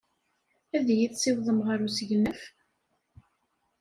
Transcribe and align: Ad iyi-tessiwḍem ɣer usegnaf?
Ad 0.75 0.87
iyi-tessiwḍem 0.89 1.59
ɣer 1.67 1.79
usegnaf? 1.87 2.41